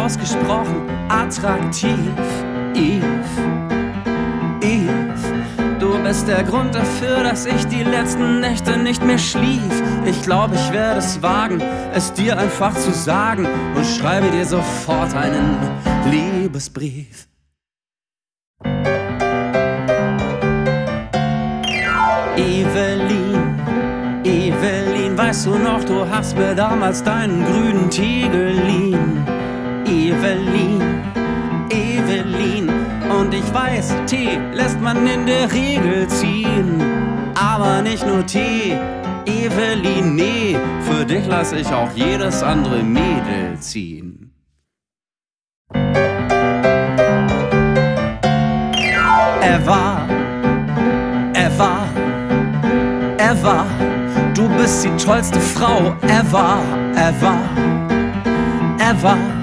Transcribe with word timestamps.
ausgesprochen 0.00 0.88
attraktiv. 1.08 1.98
Eve, 2.74 3.04
Eve, 4.60 5.14
du 5.78 6.02
bist 6.02 6.26
der 6.26 6.42
Grund 6.42 6.74
dafür, 6.74 7.22
dass 7.22 7.46
ich 7.46 7.66
die 7.66 7.82
letzten 7.82 8.40
Nächte 8.40 8.78
nicht 8.78 9.04
mehr 9.04 9.18
schlief. 9.18 9.82
Ich 10.06 10.22
glaube, 10.22 10.54
ich 10.54 10.72
werde 10.72 11.00
es 11.00 11.20
wagen, 11.22 11.60
es 11.92 12.12
dir 12.12 12.38
einfach 12.38 12.74
zu 12.74 12.92
sagen 12.92 13.46
und 13.74 13.84
schreibe 13.84 14.30
dir 14.30 14.46
sofort 14.46 15.14
einen 15.14 15.56
Liebesbrief. 16.10 17.26
Evelyn, 22.36 23.60
Evelyn, 24.24 25.18
weißt 25.18 25.46
du 25.46 25.58
noch, 25.58 25.84
du 25.84 26.08
hast 26.08 26.36
mir 26.38 26.54
damals 26.54 27.02
deinen 27.02 27.44
grünen 27.44 27.90
Tigelin. 27.90 29.29
Evelyn, 30.10 30.82
Evelyn, 31.70 32.68
und 33.16 33.32
ich 33.32 33.54
weiß, 33.54 33.94
Tee 34.06 34.40
lässt 34.52 34.80
man 34.80 35.06
in 35.06 35.24
der 35.24 35.50
Regel 35.52 36.08
ziehen. 36.08 36.82
Aber 37.36 37.80
nicht 37.80 38.04
nur 38.04 38.26
Tee, 38.26 38.76
Evelyn, 39.24 40.16
nee, 40.16 40.56
für 40.80 41.04
dich 41.04 41.24
lass 41.28 41.52
ich 41.52 41.68
auch 41.68 41.90
jedes 41.94 42.42
andere 42.42 42.82
Mädel 42.82 43.56
ziehen. 43.60 44.32
Er 49.42 49.64
war, 49.64 50.08
er 51.34 51.58
war, 51.58 51.86
er 53.16 53.42
war, 53.44 53.66
du 54.34 54.48
bist 54.58 54.84
die 54.84 55.04
tollste 55.04 55.38
Frau 55.40 55.94
ever, 56.02 56.58
ever, 56.96 57.38
ever, 58.80 59.39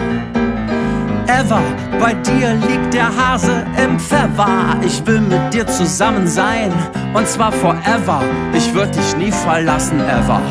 ever. 1.38 1.62
Bei 2.00 2.14
dir 2.14 2.54
liegt 2.54 2.94
der 2.94 3.10
Hase 3.16 3.66
im 3.84 4.00
Pfeffer. 4.00 4.78
Ich 4.82 5.06
will 5.06 5.22
mit 5.22 5.54
dir 5.54 5.68
zusammen 5.68 6.28
sein 6.28 6.72
und 7.14 7.28
zwar 7.28 7.52
forever. 7.52 8.22
Ich 8.54 8.74
würde 8.74 8.92
dich 8.92 9.18
nie 9.18 9.32
verlassen, 9.32 10.00
ever, 10.00 10.42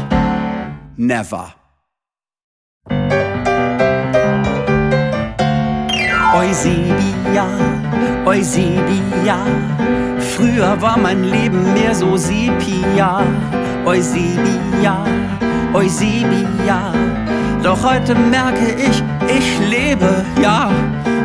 never. 0.97 1.55
Eusebia, 6.35 7.47
Eusebia. 8.25 9.39
Früher 10.35 10.81
war 10.83 10.99
mein 10.99 11.25
Leben 11.25 11.73
mehr 11.73 11.95
so 11.95 12.17
Sepia. 12.17 13.23
Eusebia, 13.85 15.05
Eusebia. 15.73 16.93
Doch 17.63 17.83
heute 17.83 18.15
merke 18.15 18.69
ich, 18.77 19.03
ich 19.29 19.69
lebe, 19.69 20.25
ja. 20.43 20.71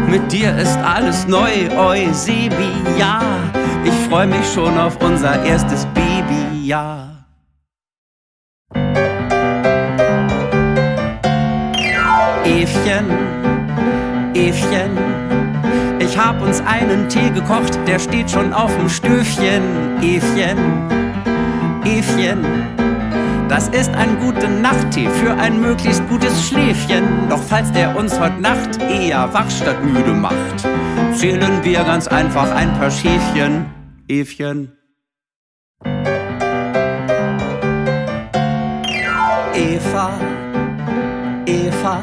Mit 0.07 0.31
dir 0.31 0.55
ist 0.57 0.77
alles 0.77 1.27
neu, 1.27 1.69
Eusebia. 1.77 3.21
Ich 3.83 3.93
freu 4.09 4.27
mich 4.27 4.45
schon 4.53 4.77
auf 4.77 4.97
unser 5.01 5.43
erstes 5.43 5.85
Baby, 5.93 6.67
ja. 6.67 7.07
Evchen, 12.43 13.05
Evchen, 14.33 14.97
ich 15.99 16.17
hab 16.17 16.41
uns 16.41 16.61
einen 16.65 17.07
Tee 17.07 17.29
gekocht, 17.29 17.79
der 17.87 17.97
steht 17.99 18.29
schon 18.29 18.51
auf 18.51 18.75
dem 18.75 18.89
Stöfchen. 18.89 19.61
Evchen, 20.01 20.57
Evchen, 21.85 22.45
das 23.51 23.67
ist 23.67 23.93
ein 23.95 24.17
guter 24.21 24.47
Nachttee 24.47 25.09
für 25.09 25.33
ein 25.33 25.59
möglichst 25.59 26.07
gutes 26.07 26.47
Schläfchen. 26.47 27.27
Doch 27.29 27.43
falls 27.43 27.69
der 27.73 27.97
uns 27.97 28.17
heute 28.17 28.39
Nacht 28.39 28.81
eher 28.81 29.27
wach 29.33 29.49
statt 29.51 29.83
müde 29.83 30.13
macht, 30.13 30.65
zählen 31.13 31.61
wir 31.61 31.83
ganz 31.83 32.07
einfach 32.07 32.49
ein 32.55 32.73
paar 32.79 32.89
Schäfchen. 32.89 33.65
Evchen. 34.07 34.71
Eva, 39.53 40.11
Eva, 41.45 42.01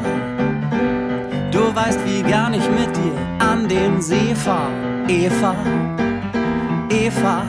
du 1.51 1.75
weißt, 1.75 1.99
wie 2.05 2.21
gern 2.21 2.53
ich 2.53 2.69
mit 2.69 2.95
dir 2.95 3.17
an 3.39 3.67
den 3.67 3.99
See 3.99 4.35
fahr. 4.35 4.69
Eva, 5.07 5.55
Eva, 6.91 7.43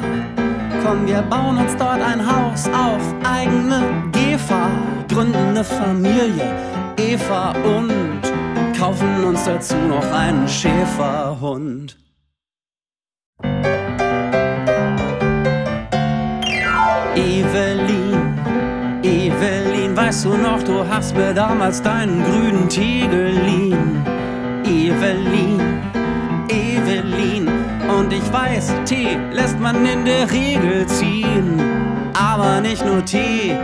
komm, 0.82 1.06
wir 1.06 1.20
bauen 1.20 1.58
uns 1.58 1.76
dort 1.76 2.00
ein 2.00 2.26
Haus 2.26 2.66
auf 2.69 3.19
eine 5.60 5.65
Familie, 5.65 6.56
Eva 6.97 7.53
und 7.65 8.22
kaufen 8.78 9.25
uns 9.25 9.44
dazu 9.44 9.76
noch 9.76 10.10
einen 10.10 10.48
Schäferhund. 10.48 11.98
Evelyn, 17.15 18.38
Evelyn, 19.03 19.97
weißt 19.97 20.25
du 20.25 20.37
noch, 20.38 20.62
du 20.62 20.87
hast 20.88 21.15
mir 21.15 21.34
damals 21.34 21.82
deinen 21.82 22.25
grünen 22.25 22.69
Tigelin. 22.69 24.03
Evelyn, 24.65 25.60
Evelyn, 26.49 27.49
und 27.99 28.10
ich 28.12 28.32
weiß, 28.32 28.72
Tee 28.87 29.19
lässt 29.32 29.60
man 29.60 29.84
in 29.84 30.06
der 30.06 30.31
Regel 30.31 30.87
ziehen. 30.87 31.60
Aber 32.15 32.60
nicht 32.60 32.84
nur 32.84 33.04
Tee, 33.04 33.56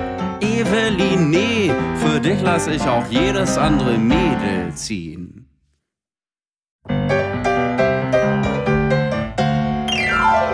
Evelyn, 0.56 1.28
nee, 1.28 1.70
für 1.96 2.18
dich 2.18 2.40
lass 2.40 2.66
ich 2.66 2.82
auch 2.88 3.04
jedes 3.10 3.58
andere 3.58 3.98
Mädel 3.98 4.72
ziehen. 4.74 5.46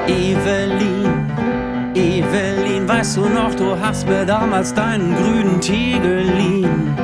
Evelyn, 0.08 1.30
Evelyn, 1.94 2.88
weißt 2.88 3.16
du 3.16 3.28
noch, 3.28 3.54
du 3.54 3.78
hast 3.78 4.08
mir 4.08 4.26
damals 4.26 4.74
deinen 4.74 5.14
grünen 5.14 5.60
Tigelin. 5.60 6.96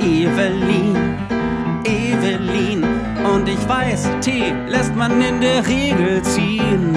Evelyn, 0.00 1.16
Evelyn, 1.84 2.84
und 3.34 3.48
ich 3.48 3.68
weiß, 3.68 4.08
Tee 4.20 4.54
lässt 4.68 4.94
man 4.94 5.20
in 5.20 5.40
der 5.40 5.66
Regel 5.66 6.22
ziehen. 6.22 6.96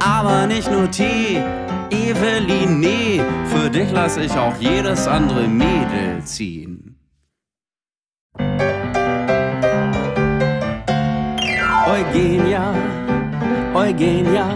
Aber 0.00 0.46
nicht 0.46 0.70
nur 0.70 0.90
Tee, 0.90 1.42
Evelyn, 2.06 2.78
nee, 2.78 3.20
für 3.46 3.68
dich 3.68 3.90
lass 3.90 4.16
ich 4.16 4.30
auch 4.36 4.54
jedes 4.60 5.08
andere 5.08 5.48
Mädel 5.48 6.22
ziehen. 6.22 6.96
Eugenia, 11.88 12.74
Eugenia, 13.74 14.46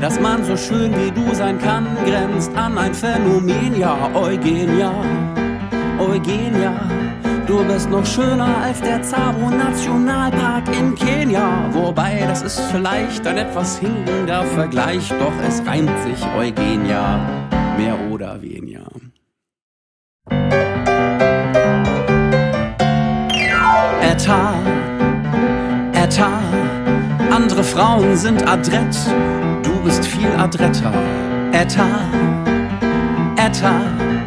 dass 0.00 0.18
man 0.18 0.42
so 0.44 0.56
schön 0.56 0.90
wie 0.96 1.10
du 1.10 1.34
sein 1.34 1.58
kann, 1.58 1.86
grenzt 2.06 2.56
an 2.56 2.78
ein 2.78 2.94
Phänomen, 2.94 3.78
ja, 3.78 4.10
Eugenia, 4.14 4.92
Eugenia. 5.98 7.07
Du 7.48 7.64
bist 7.64 7.88
noch 7.88 8.04
schöner 8.04 8.58
als 8.62 8.78
der 8.82 9.00
Tsavo 9.00 9.48
Nationalpark 9.48 10.68
in 10.78 10.94
Kenia. 10.94 11.70
Wobei, 11.72 12.22
das 12.28 12.42
ist 12.42 12.60
vielleicht 12.70 13.26
ein 13.26 13.38
etwas 13.38 13.78
hinkender 13.78 14.44
Vergleich, 14.44 15.08
doch 15.18 15.32
es 15.48 15.64
reimt 15.66 15.98
sich 16.00 16.22
Eugenia, 16.36 17.18
mehr 17.78 17.98
oder 18.10 18.42
weniger. 18.42 18.84
Etat, 24.02 24.58
Etat, 25.94 26.42
andere 27.30 27.64
Frauen 27.64 28.14
sind 28.14 28.46
adrett, 28.46 28.94
du 29.62 29.72
bist 29.84 30.04
viel 30.04 30.30
adretter. 30.36 30.92
Etat, 31.52 32.12
Etat, 33.36 34.17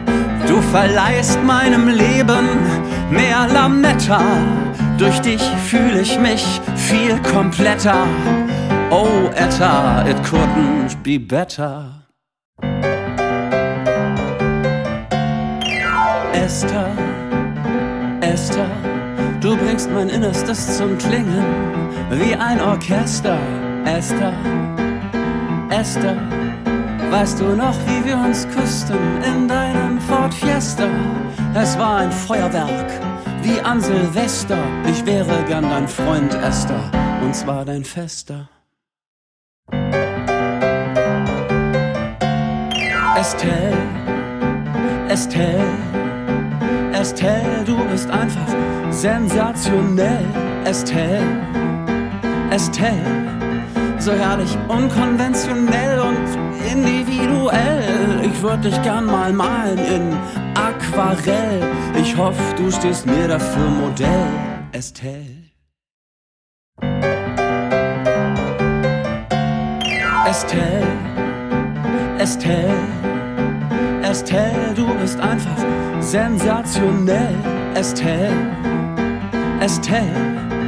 du 0.51 0.62
verleihst 0.62 1.42
meinem 1.44 1.88
Leben 1.88 2.45
mehr 3.09 3.48
Lametta. 3.48 4.21
Durch 4.98 5.19
dich 5.21 5.42
fühle 5.69 6.01
ich 6.01 6.19
mich 6.19 6.45
viel 6.75 7.18
kompletter. 7.21 8.06
Oh, 8.89 9.30
Etta, 9.33 10.06
it 10.09 10.18
couldn't 10.24 10.98
be 11.03 11.18
better. 11.18 12.03
Esther, 16.33 16.89
Esther, 18.19 18.69
du 19.39 19.56
bringst 19.56 19.89
mein 19.89 20.09
Innerstes 20.09 20.77
zum 20.77 20.98
Klingen 20.98 21.45
wie 22.12 22.36
ein 22.36 22.59
Orchester. 22.59 23.39
Esther, 23.86 24.33
Esther, 25.69 26.18
weißt 27.12 27.42
du 27.42 27.56
noch, 27.56 27.75
wie 27.88 28.06
wir 28.06 28.18
uns 28.18 28.48
küssten 28.48 29.22
in 29.24 29.48
deinem 29.48 30.00
Ford 30.00 30.34
Fiesta? 30.34 30.88
Es 31.54 31.78
war 31.78 31.98
ein 31.98 32.12
Feuerwerk, 32.12 32.90
wie 33.44 33.60
an 33.60 33.81
Silvester. 33.81 34.58
Ich 34.90 35.06
wäre 35.06 35.44
gern 35.48 35.69
dein 35.69 35.88
Freund 35.88 36.34
Esther, 36.36 36.90
und 37.22 37.36
zwar 37.36 37.66
dein 37.66 37.84
Fester. 37.84 38.48
Estelle, 43.19 43.78
Estelle, 45.10 45.63
Estelle, 46.94 47.63
du 47.66 47.78
bist 47.90 48.10
einfach 48.10 48.48
sensationell. 48.90 50.25
Estelle, 50.63 51.28
Estelle, 52.50 52.96
so 54.00 54.13
herrlich 54.13 54.58
unkonventionell 54.68 56.00
individuell. 56.72 58.22
Ich 58.24 58.42
würde 58.42 58.69
dich 58.69 58.81
gern 58.81 59.06
mal 59.06 59.34
malen 59.34 59.78
in 59.78 60.18
Aquarell. 60.56 61.62
Ich 62.00 62.16
hoffe, 62.18 62.42
du 62.56 62.72
stehst 62.72 63.06
mir 63.06 63.28
dafür 63.28 63.69
Modell, 63.69 64.28
Estelle. 64.72 65.42
Estelle, 70.31 70.88
Estelle, 72.18 72.74
Estelle, 74.02 74.74
du 74.75 74.88
bist 74.96 75.19
einfach 75.19 75.58
sensationell, 76.00 77.36
Estelle, 77.75 78.31
Estelle, 79.60 80.61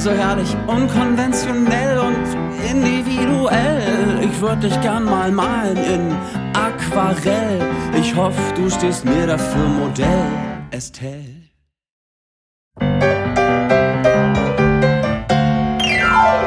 so 0.00 0.10
herrlich 0.10 0.56
unkonventionell 0.66 1.98
und 1.98 2.70
individuell. 2.70 4.20
Ich 4.22 4.40
würde 4.40 4.68
dich 4.68 4.80
gern 4.80 5.04
mal 5.04 5.30
malen 5.30 5.76
in 5.76 6.14
Aquarell. 6.54 7.60
Ich 7.98 8.14
hoffe, 8.16 8.40
du 8.54 8.70
stehst 8.70 9.04
mir 9.04 9.26
dafür 9.26 9.68
Modell, 9.68 10.26
Estelle. 10.70 11.40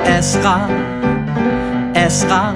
Esra 0.05 0.67
Esra. 1.93 2.53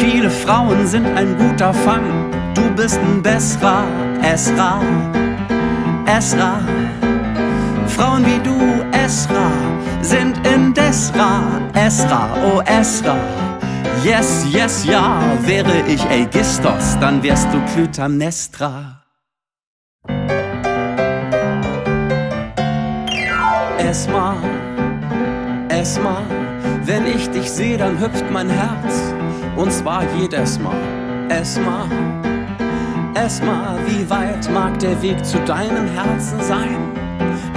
Viele 0.00 0.30
Frauen 0.30 0.86
sind 0.86 1.06
ein 1.16 1.36
guter 1.38 1.72
Fang, 1.72 2.30
du 2.54 2.62
bist 2.76 2.98
ein 3.00 3.22
besserer 3.22 3.84
Esra. 4.22 4.80
Esra. 6.06 6.60
Frauen 7.86 8.24
wie 8.26 8.38
du, 8.44 8.56
Esra, 8.92 9.50
sind 10.08 10.46
in 10.46 10.72
Desra. 10.72 11.42
Esra, 11.74 12.30
oh 12.42 12.62
Esra. 12.62 13.16
Yes, 14.02 14.46
yes, 14.50 14.84
ja, 14.86 15.20
wäre 15.42 15.82
ich 15.86 16.02
Aegistos, 16.06 16.98
dann 17.00 17.22
wärst 17.22 17.48
du 17.52 17.60
Clytamnestra. 17.72 19.02
Esma, 23.78 24.36
Esma. 25.68 26.22
Wenn 26.84 27.06
ich 27.06 27.28
dich 27.30 27.50
sehe, 27.50 27.76
dann 27.76 28.00
hüpft 28.00 28.30
mein 28.30 28.48
Herz. 28.48 29.12
Und 29.56 29.72
zwar 29.72 30.04
jedes 30.16 30.58
Mal. 30.58 30.76
Esma, 31.28 31.86
Esma, 33.14 33.76
wie 33.86 34.08
weit 34.08 34.50
mag 34.50 34.78
der 34.78 35.00
Weg 35.02 35.22
zu 35.24 35.38
deinem 35.40 35.86
Herzen 35.88 36.40
sein? 36.42 36.87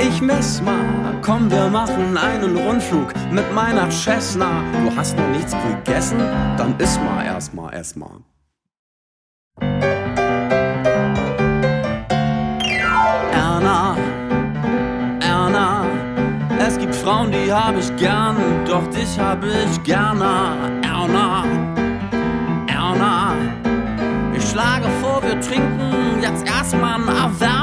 Ich 0.03 0.19
mess 0.19 0.61
mal, 0.63 1.15
komm, 1.21 1.51
wir 1.51 1.67
machen 1.69 2.17
einen 2.17 2.57
Rundflug 2.57 3.13
mit 3.31 3.53
meiner 3.53 3.89
Cessna. 3.91 4.63
Du 4.83 4.95
hast 4.95 5.15
noch 5.15 5.27
nichts 5.27 5.51
gegessen? 5.51 6.17
Dann 6.57 6.73
iss 6.79 6.97
mal 6.99 7.23
erstmal, 7.23 7.71
erstmal. 7.73 8.17
Erna, 13.31 13.95
Erna, 15.19 15.85
es 16.67 16.79
gibt 16.79 16.95
Frauen, 16.95 17.31
die 17.31 17.53
hab 17.53 17.77
ich 17.77 17.95
gern, 17.97 18.35
doch 18.65 18.87
dich 18.87 19.19
hab 19.19 19.43
ich 19.43 19.83
gerne. 19.83 20.81
Erna, 20.81 21.45
Erna. 22.67 23.35
Ich 24.35 24.49
schlage 24.49 24.87
vor, 24.99 25.21
wir 25.21 25.39
trinken 25.39 26.21
jetzt 26.21 26.47
erstmal 26.47 26.95
ein 26.95 27.07
Averna. 27.07 27.60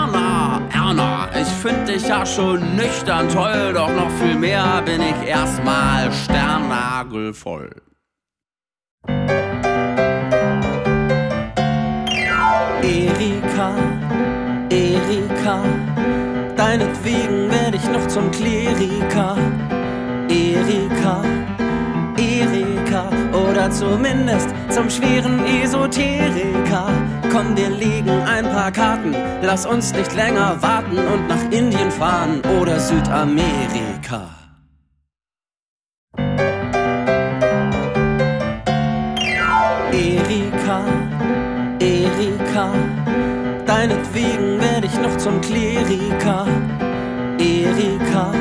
Ich 1.40 1.46
find 1.46 1.87
dich 1.87 2.08
ja 2.08 2.26
schon 2.26 2.75
nüchtern 2.75 3.29
toll, 3.29 3.73
doch 3.73 3.90
noch 3.90 4.11
viel 4.20 4.35
mehr 4.35 4.82
bin 4.85 5.00
ich 5.00 5.29
erstmal 5.29 6.11
sternnagelvoll. 6.12 7.70
Erika, 12.82 13.76
Erika. 14.69 15.62
Deinetwegen 16.56 17.50
werde 17.52 17.76
ich 17.76 17.88
noch 17.88 18.06
zum 18.08 18.31
Kleriker. 18.32 19.37
Erika, 20.29 21.23
Erika. 22.17 23.11
Oder 23.32 23.70
zumindest 23.70 24.49
zum 24.70 24.90
schweren 24.90 25.44
Esoteriker. 25.46 26.88
Komm, 27.30 27.56
wir 27.56 27.69
legen 27.70 28.10
ein 28.22 28.44
paar 28.44 28.72
Karten. 28.72 29.14
Lass 29.42 29.66
uns 29.66 29.92
nicht 29.92 30.14
länger 30.14 30.56
warten 30.60 30.98
und 30.98 31.28
nach 31.28 31.42
Indien 31.50 31.90
fahren 31.90 32.40
oder 32.60 32.80
Südamerika. 32.80 34.30
Erika, 39.92 40.84
Erika. 41.80 42.72
Deinetwegen 43.66 44.60
werde 44.60 44.86
ich 44.86 44.98
noch 44.98 45.16
zum 45.19 45.40
Kleriker. 45.40 46.46
Erika, 47.38 48.32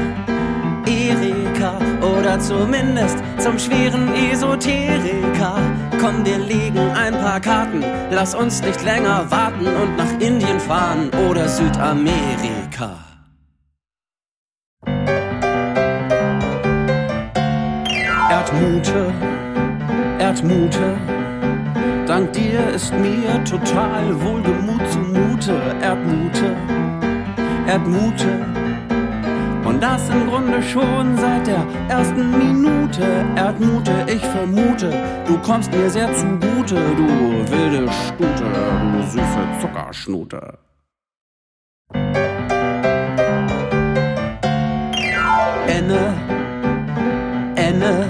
Erika. 0.86 1.78
Oder 2.02 2.40
zumindest 2.40 3.18
zum 3.40 3.60
schweren 3.60 4.14
Esoteriker. 4.32 5.60
Komm, 6.00 6.24
wir 6.26 6.38
legen 6.38 6.92
ein 6.92 7.14
paar 7.14 7.40
Karten. 7.40 7.84
Lass 8.12 8.36
uns 8.36 8.62
nicht 8.62 8.84
länger 8.84 9.30
warten 9.30 9.68
und 9.68 9.98
nach 9.98 10.12
Indien 10.20 10.60
fahren 10.60 11.10
oder 11.30 11.48
Südamerika. 11.48 13.00
Erdmute, 18.30 19.14
Erdmute. 20.20 20.98
Dank 22.06 22.32
dir 22.34 22.70
ist 22.70 22.94
mir 22.94 23.44
total 23.44 24.22
wohlgemut 24.22 24.82
zumute, 24.92 25.76
Erdmute, 25.82 26.56
Erdmute. 27.68 28.57
Und 29.78 29.84
das 29.84 30.10
im 30.10 30.28
Grunde 30.28 30.60
schon 30.60 31.16
seit 31.18 31.46
der 31.46 31.64
ersten 31.88 32.36
Minute, 32.36 33.04
Erdmute, 33.36 34.08
ich 34.08 34.26
vermute, 34.26 34.92
du 35.28 35.38
kommst 35.38 35.72
mir 35.72 35.88
sehr 35.88 36.12
zugute, 36.16 36.74
du 36.96 37.08
wilde 37.52 37.88
Stute, 37.92 38.44
du 38.92 39.04
süße 39.04 39.48
Zuckerschnute. 39.62 40.58
Enne, 45.68 46.16
Enne, 47.56 48.10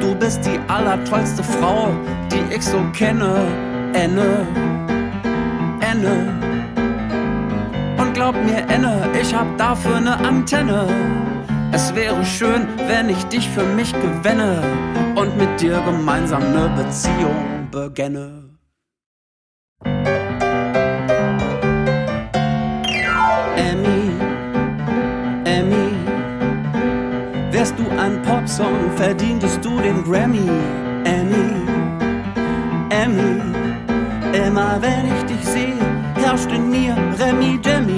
du 0.00 0.14
bist 0.14 0.40
die 0.46 0.58
allertollste 0.68 1.44
Frau, 1.44 1.90
die 2.32 2.54
ich 2.54 2.62
so 2.62 2.78
kenne. 2.94 3.46
Enne, 3.92 4.46
Enne. 5.80 6.55
Glaub 8.16 8.34
mir, 8.46 8.66
Enne, 8.70 9.10
ich 9.20 9.34
hab 9.34 9.58
dafür 9.58 10.00
ne 10.00 10.16
Antenne. 10.16 10.88
Es 11.70 11.94
wäre 11.94 12.24
schön, 12.24 12.66
wenn 12.86 13.10
ich 13.10 13.22
dich 13.24 13.46
für 13.50 13.62
mich 13.62 13.92
gewänne 13.92 14.62
und 15.16 15.36
mit 15.36 15.60
dir 15.60 15.82
gemeinsam 15.84 16.40
ne 16.50 16.72
Beziehung 16.74 17.68
begänne. 17.70 18.56
Emmy, 23.68 24.10
Emmy, 25.44 25.90
wärst 27.50 27.74
du 27.78 27.84
ein 28.00 28.22
Popsong, 28.22 28.92
verdientest 28.96 29.62
du 29.62 29.78
den 29.78 30.02
Grammy. 30.02 30.48
Emmy, 31.04 31.52
Emmy, 32.88 33.42
immer 34.32 34.80
wenn 34.80 35.04
ich 35.04 35.22
dich 35.26 35.44
sehe, 35.44 35.76
herrscht 36.14 36.50
in 36.50 36.70
mir 36.70 36.96
Remi 37.18 37.58
Demi. 37.58 37.95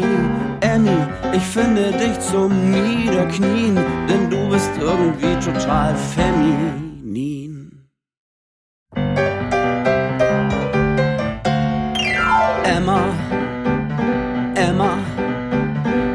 Ich 1.38 1.44
finde 1.44 1.92
dich 1.92 2.18
zum 2.18 2.50
Niederknien, 2.72 3.78
denn 4.08 4.28
du 4.28 4.48
bist 4.48 4.72
irgendwie 4.80 5.36
total 5.38 5.94
feminin. 5.94 7.88
Emma, 12.64 13.02
Emma, 14.56 14.98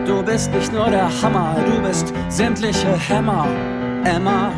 du 0.06 0.22
bist 0.24 0.52
nicht 0.52 0.74
nur 0.74 0.90
der 0.90 1.10
Hammer, 1.22 1.56
du 1.66 1.82
bist 1.88 2.14
sämtliche 2.28 2.94
Hämmer. 3.08 3.48
Emma, 4.04 4.52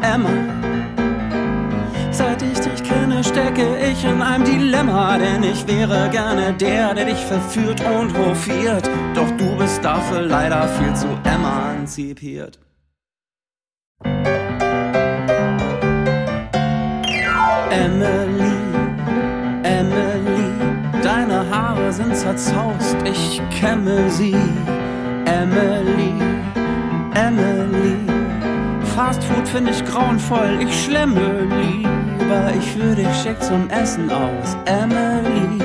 Emma. 0.00 0.30
Seit 2.10 2.40
ich 2.40 2.58
dich 2.58 2.82
kenne, 2.82 3.22
stecke 3.22 3.75
in 4.06 4.22
einem 4.22 4.44
Dilemma, 4.44 5.18
denn 5.18 5.42
ich 5.42 5.66
wäre 5.66 6.08
gerne 6.10 6.52
der, 6.54 6.94
der 6.94 7.06
dich 7.06 7.24
verführt 7.24 7.80
und 7.80 8.16
hofiert. 8.16 8.88
Doch 9.14 9.30
du 9.36 9.56
bist 9.56 9.84
dafür 9.84 10.22
leider 10.22 10.68
viel 10.68 10.94
zu 10.94 11.08
emanzipiert. 11.24 12.58
Emily, 17.70 18.56
Emily, 19.62 20.50
deine 21.02 21.48
Haare 21.50 21.92
sind 21.92 22.16
zerzaust, 22.16 22.96
ich 23.04 23.40
kämme 23.60 24.08
sie. 24.10 24.36
Emily, 25.26 26.14
Emily. 27.14 27.96
Fast 28.94 29.22
Food 29.24 29.46
finde 29.46 29.72
ich 29.72 29.84
grauenvoll, 29.84 30.58
ich 30.60 30.84
schlemme 30.84 31.46
lieber. 32.26 32.52
Ich 32.58 32.72
führe 32.72 32.94
dich 32.94 33.22
schick 33.22 33.40
zum 33.42 33.68
Essen 33.70 34.10
aus, 34.10 34.56
Emily. 34.66 35.62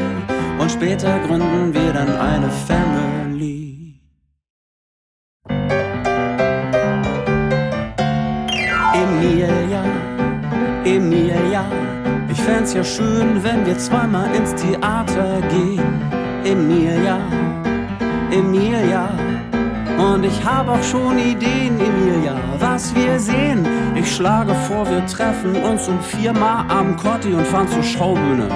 Und 0.60 0.72
später 0.72 1.20
gründen 1.20 1.74
wir 1.74 1.94
dann 1.94 2.16
eine 2.18 2.50
Family. 2.50 4.00
Emilia, 8.94 9.84
Emilia. 10.86 11.66
Ich 12.30 12.42
fänd's 12.42 12.74
ja 12.74 12.84
schön, 12.84 13.44
wenn 13.44 13.66
wir 13.66 13.78
zweimal 13.78 14.34
ins 14.36 14.54
Theater 14.56 15.42
gehen. 15.50 16.02
Emilia, 16.44 17.20
Emilia. 18.32 19.21
Und 20.02 20.24
ich 20.24 20.44
habe 20.44 20.72
auch 20.72 20.84
schon 20.84 21.20
Ideen, 21.20 21.80
Emilia, 21.80 22.36
was 22.58 22.94
wir 22.96 23.20
sehen. 23.20 23.68
Ich 23.96 24.16
schlage 24.16 24.56
vor, 24.68 24.90
wir 24.90 25.06
treffen 25.06 25.56
uns 25.56 25.88
um 25.88 26.00
viermal 26.02 26.66
am 26.70 26.98
Corti 26.98 27.32
und 27.32 27.46
fahren 27.46 27.68
zur 27.68 27.84
Schaubühne. 27.84 28.48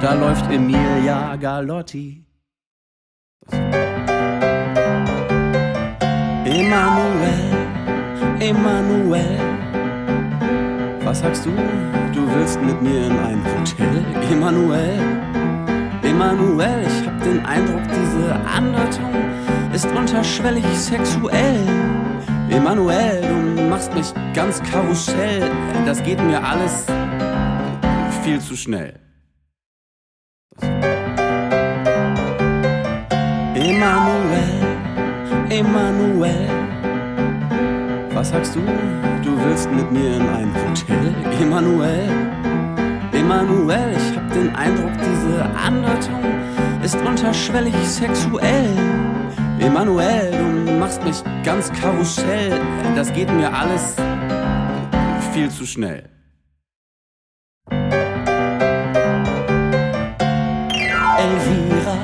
Da 0.00 0.14
läuft 0.14 0.48
Emilia 0.52 1.34
Galotti. 1.36 2.24
Emanuel, 6.44 7.50
Emanuel. 8.38 9.40
Was 11.02 11.18
sagst 11.20 11.46
du? 11.46 11.50
Du 12.14 12.22
willst 12.34 12.62
mit 12.62 12.80
mir 12.80 13.06
in 13.06 13.18
ein 13.18 13.42
Hotel? 13.44 14.04
Emanuel, 14.30 15.00
Emanuel, 16.02 16.86
ich 16.86 17.06
hab 17.06 17.20
den 17.24 17.44
Eindruck, 17.44 17.82
diese 17.88 18.34
Andeutung 18.46 19.14
ist 19.74 19.86
unterschwellig 19.86 20.64
sexuell. 20.78 21.66
Emanuel, 22.48 23.20
du 23.22 23.62
machst 23.62 23.92
mich 23.92 24.06
ganz 24.32 24.62
karussell. 24.62 25.50
Das 25.84 26.00
geht 26.04 26.22
mir 26.22 26.42
alles 26.42 26.86
viel 28.22 28.40
zu 28.40 28.56
schnell. 28.56 28.94
Emanuel, 33.54 34.62
Emanuel. 35.50 36.48
Was 38.12 38.28
sagst 38.28 38.54
du? 38.54 38.60
Du 39.24 39.36
willst 39.44 39.68
mit 39.72 39.90
mir 39.90 40.16
in 40.16 40.28
ein 40.28 40.54
Hotel? 40.54 41.12
Emanuel, 41.40 42.08
Emanuel, 43.12 43.96
ich 43.96 44.16
hab 44.16 44.32
den 44.32 44.54
Eindruck, 44.54 44.92
diese 44.98 45.44
Andeutung 45.56 46.22
ist 46.84 46.96
unterschwellig 46.96 47.74
sexuell. 47.88 48.93
Emanuel, 49.60 50.30
du 50.32 50.72
machst 50.72 51.02
mich 51.04 51.22
ganz 51.44 51.72
karussell. 51.72 52.60
Das 52.94 53.12
geht 53.12 53.32
mir 53.32 53.52
alles 53.52 53.96
viel 55.32 55.50
zu 55.50 55.64
schnell. 55.66 56.08
Elvira, 61.18 61.96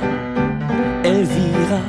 Elvira. 1.03 1.81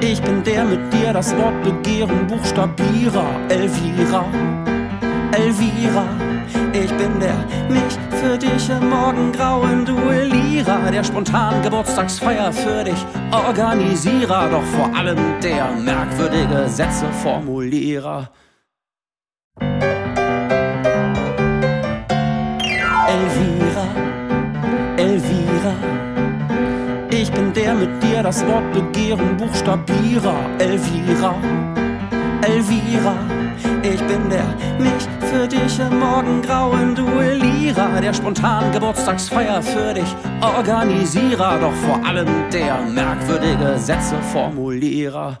Ich 0.00 0.20
bin 0.22 0.42
der 0.42 0.64
mit 0.64 0.92
dir 0.92 1.12
das 1.12 1.36
Wort 1.36 1.62
Begehren 1.62 2.26
buchstabiere. 2.26 3.24
Elvira, 3.48 4.24
Elvira. 5.32 6.33
Ich 6.74 6.90
bin 6.96 7.20
der 7.20 7.36
nicht 7.68 8.00
für 8.10 8.36
dich 8.36 8.68
im 8.68 8.90
morgengrauen 8.90 9.84
Duellierer, 9.84 10.90
der 10.90 11.04
spontan 11.04 11.62
Geburtstagsfeier 11.62 12.52
für 12.52 12.82
dich 12.82 12.98
Organisierer, 13.30 14.48
doch 14.50 14.64
vor 14.64 14.92
allem 14.92 15.16
der 15.40 15.70
merkwürdige 15.70 16.68
Sätzeformulierer. 16.68 18.28
Elvira, 23.06 23.86
Elvira. 24.96 25.74
Ich 27.10 27.30
bin 27.30 27.52
der 27.52 27.74
mit 27.74 28.02
dir 28.02 28.24
das 28.24 28.44
Wort 28.48 28.72
Begehren 28.72 29.36
buchstabierer. 29.36 30.40
Elvira, 30.58 31.36
Elvira. 32.44 33.14
Ich 33.82 34.00
bin 34.02 34.28
der 34.28 34.44
nicht 34.78 35.08
für 35.30 35.48
dich 35.48 35.78
im 35.78 35.98
morgengrauen 35.98 36.94
Duellierer, 36.94 38.00
der 38.02 38.12
spontan 38.12 38.70
Geburtstagsfeier 38.70 39.62
für 39.62 39.94
dich 39.94 40.14
Organisierer, 40.42 41.58
doch 41.58 41.72
vor 41.72 42.04
allem 42.04 42.28
der 42.52 42.82
merkwürdige 42.82 43.78
Sätzeformulierer. 43.78 45.40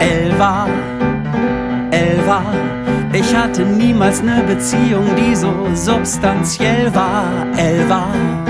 Elva, 0.00 0.68
Elva, 1.90 2.42
ich 3.14 3.34
hatte 3.34 3.62
niemals 3.62 4.22
ne 4.22 4.42
Beziehung, 4.46 5.06
die 5.16 5.34
so 5.34 5.52
substanziell 5.74 6.94
war. 6.94 7.24
Elva. 7.56 8.43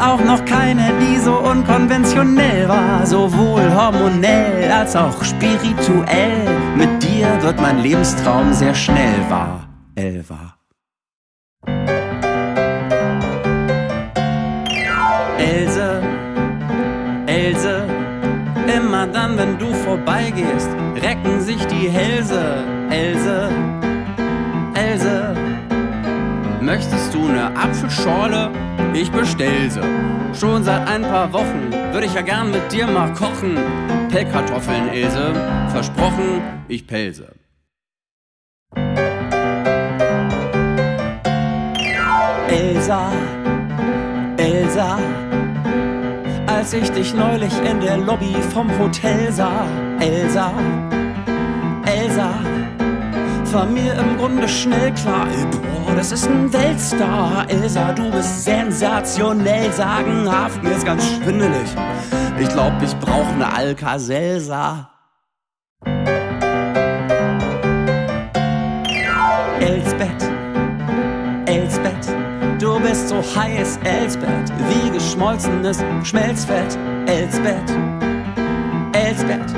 Auch 0.00 0.22
noch 0.24 0.44
keine, 0.44 0.92
die 1.00 1.18
so 1.18 1.38
unkonventionell 1.38 2.68
war. 2.68 3.06
Sowohl 3.06 3.74
hormonell 3.74 4.70
als 4.72 4.96
auch 4.96 5.22
spirituell. 5.22 6.48
Mit 6.76 7.02
dir 7.02 7.26
wird 7.42 7.60
mein 7.60 7.78
Lebenstraum 7.78 8.52
sehr 8.52 8.74
schnell 8.74 9.20
wahr. 9.28 9.68
Elva. 9.94 10.54
Else, 15.38 16.02
Else, 17.26 17.84
immer 18.76 19.06
dann, 19.06 19.36
wenn 19.36 19.58
du 19.58 19.72
vorbeigehst, 19.72 20.70
recken 21.02 21.40
sich 21.40 21.64
die 21.66 21.88
Hälse. 21.88 22.64
Else, 22.90 23.50
Else, 24.74 25.34
möchtest 26.60 27.12
du 27.14 27.28
ne 27.28 27.50
Apfelschorle? 27.56 28.50
Ich 28.92 29.10
bestell 29.10 29.70
sie. 29.70 29.80
Schon 30.38 30.64
seit 30.64 30.86
ein 30.88 31.02
paar 31.02 31.32
Wochen 31.32 31.72
würde 31.92 32.06
ich 32.06 32.14
ja 32.14 32.22
gern 32.22 32.50
mit 32.50 32.72
dir 32.72 32.86
mal 32.86 33.12
kochen. 33.14 33.56
Pellkartoffeln, 34.10 34.88
Else, 34.88 35.32
versprochen, 35.68 36.42
ich 36.68 36.86
pelse. 36.86 37.32
Elsa, 42.48 43.12
Elsa, 44.36 44.98
als 46.46 46.72
ich 46.72 46.90
dich 46.90 47.14
neulich 47.14 47.52
in 47.64 47.80
der 47.80 47.96
Lobby 47.96 48.34
vom 48.52 48.68
Hotel 48.78 49.30
sah. 49.30 49.66
Elsa, 50.00 50.52
Elsa, 51.86 52.34
war 53.52 53.66
mir 53.66 53.94
im 53.94 54.16
Grunde 54.16 54.48
schnell 54.48 54.92
klar, 54.94 55.26
das 55.96 56.12
ist 56.12 56.28
ein 56.28 56.52
Weltstar. 56.52 57.46
Elsa, 57.48 57.92
du 57.92 58.10
bist 58.10 58.44
sensationell, 58.44 59.72
sagenhaft, 59.72 60.62
mir 60.62 60.72
ist 60.72 60.84
ganz 60.84 61.04
schwindelig. 61.06 61.68
Ich 62.38 62.48
glaub, 62.48 62.72
ich 62.82 62.94
brauch 62.98 63.36
ne 63.36 63.52
Alka-Selsa. 63.52 64.90
Elsbeth, 69.60 70.30
Elsbeth, 71.46 72.08
du 72.58 72.80
bist 72.80 73.08
so 73.08 73.16
heiß, 73.16 73.78
Elsbeth, 73.84 74.52
wie 74.68 74.90
geschmolzenes 74.90 75.84
Schmelzfett. 76.02 76.78
Elsbeth, 77.06 77.70
Elsbeth, 78.92 79.54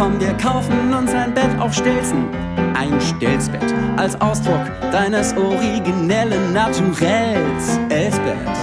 komm, 0.00 0.18
wir 0.18 0.32
kaufen 0.34 0.94
uns 0.94 1.12
ein 1.12 1.34
Bett 1.34 1.58
auf 1.58 1.74
Stilzen. 1.74 2.28
Ein 2.74 2.98
Stelzbett 3.00 3.74
als 3.98 4.18
Ausdruck 4.20 4.64
deines 4.90 5.36
originellen 5.36 6.54
Naturells. 6.54 7.78
Elsbeth, 7.90 8.56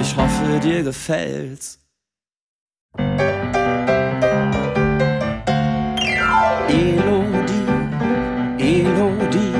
ich 0.00 0.16
hoffe, 0.16 0.58
dir 0.60 0.82
gefällt's. 0.82 1.78
Elodie, 6.68 7.68
Elodie, 8.58 9.54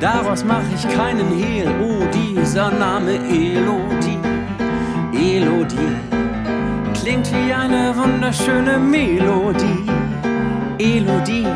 daraus 0.00 0.44
mach 0.44 0.62
ich 0.74 0.88
keinen 0.96 1.28
Hehl. 1.28 1.68
Oh, 1.82 2.04
dieser 2.14 2.70
Name 2.70 3.16
Elodie, 3.16 4.18
Elodie, 5.12 6.11
klingt 7.02 7.32
wie 7.32 7.52
eine 7.52 7.96
wunderschöne 7.96 8.78
Melodie. 8.78 9.86
Elodie, 10.78 11.48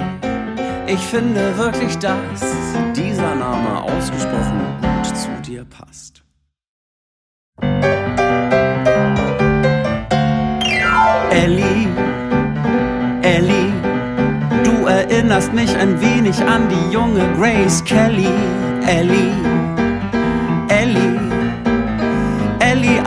ich 0.89 0.99
finde 0.99 1.57
wirklich, 1.57 1.97
dass 1.99 2.41
dieser 2.97 3.35
Name 3.37 3.83
ausgesprochen 3.83 4.61
gut 4.83 5.17
zu 5.17 5.31
dir 5.43 5.65
passt. 5.65 6.25
Ellie, 11.31 11.89
Ellie, 13.23 13.73
du 14.65 14.87
erinnerst 14.87 15.53
mich 15.53 15.77
ein 15.77 16.01
wenig 16.01 16.43
an 16.43 16.69
die 16.69 16.93
junge 16.93 17.25
Grace 17.37 17.85
Kelly. 17.85 18.29
Ellie, 18.85 19.33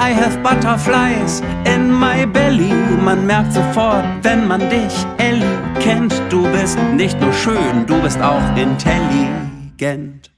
I 0.09 0.11
have 0.11 0.41
butterflies 0.41 1.41
in 1.65 1.91
my 1.91 2.25
belly. 2.25 2.73
Man 3.05 3.27
merkt 3.27 3.53
sofort, 3.53 4.03
wenn 4.23 4.47
man 4.47 4.59
dich, 4.61 5.05
Ellie, 5.19 5.59
kennt. 5.79 6.19
Du 6.29 6.51
bist 6.51 6.79
nicht 6.95 7.21
nur 7.21 7.31
schön, 7.31 7.85
du 7.85 8.01
bist 8.01 8.19
auch 8.19 8.41
intelligent. 8.55 10.31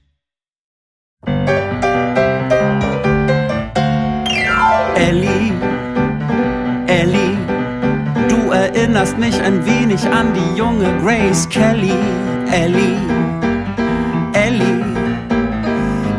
Ellie, 4.95 5.53
Ellie, 6.87 7.37
du 8.27 8.51
erinnerst 8.51 9.17
mich 9.17 9.41
ein 9.41 9.65
wenig 9.65 10.05
an 10.05 10.33
die 10.33 10.57
junge 10.57 10.91
Grace 11.01 11.47
Kelly. 11.47 11.93
Ellie, 12.51 12.99
Ellie, 14.33 14.83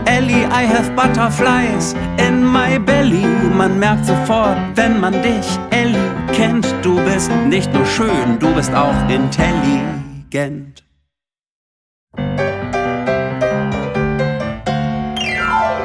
Ellie, 0.06 0.46
I 0.46 0.64
have 0.64 0.90
butterflies 0.96 1.94
in 2.16 2.51
my 2.72 2.78
belly. 2.78 3.26
Man 3.56 3.78
merkt 3.78 4.06
sofort, 4.06 4.56
wenn 4.74 5.00
man 5.00 5.12
dich, 5.22 5.58
Ellie, 5.70 6.10
kennt. 6.32 6.66
Du 6.82 6.96
bist 7.04 7.30
nicht 7.48 7.72
nur 7.72 7.86
schön, 7.86 8.38
du 8.38 8.52
bist 8.54 8.74
auch 8.74 8.94
intelligent. 9.08 10.82